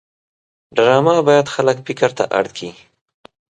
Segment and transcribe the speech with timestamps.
[0.75, 2.71] ډرامه باید خلک فکر ته اړ کړي